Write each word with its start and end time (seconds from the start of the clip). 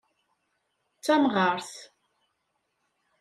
D 0.97 1.01
tamɣart. 1.05 1.71